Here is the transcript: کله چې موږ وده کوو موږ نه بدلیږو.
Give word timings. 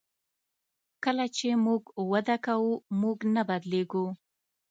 کله 1.03 1.25
چې 1.37 1.47
موږ 1.65 1.81
وده 2.11 2.35
کوو 2.45 2.71
موږ 3.01 3.17
نه 3.35 3.41
بدلیږو. 3.49 4.05